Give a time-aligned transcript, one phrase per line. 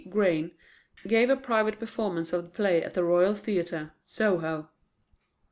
[0.09, 0.49] Grein,
[1.07, 4.67] gave a private performance of the play at the Royalty Theatre, Soho.